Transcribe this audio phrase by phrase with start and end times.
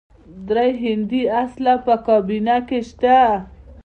[0.47, 3.19] درې هندي الاصله هم په کابینه کې شته.